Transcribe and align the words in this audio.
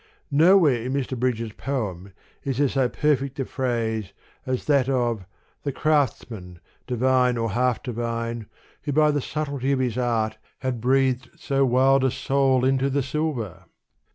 Nowhere 0.31 0.81
in 0.81 0.93
Mr. 0.93 1.15
Bridges' 1.15 1.53
poem 1.53 2.11
is 2.43 2.57
there 2.57 2.69
so 2.69 2.89
perfect 2.89 3.39
a 3.39 3.45
phrase, 3.45 4.13
as 4.47 4.65
that 4.65 4.89
of" 4.89 5.25
the 5.63 5.71
craftsman, 5.71 6.57
divine 6.87 7.37
or 7.37 7.51
half 7.51 7.83
divine, 7.83 8.47
who 8.81 8.93
by 8.93 9.11
the 9.11 9.21
subtlety 9.21 9.71
of 9.73 9.77
his 9.79 9.99
art 9.99 10.39
had 10.61 10.81
breathed 10.81 11.29
so 11.37 11.65
wild 11.65 12.03
a 12.03 12.09
soul 12.09 12.65
into 12.65 12.89
the 12.89 13.03
silver 13.03 13.65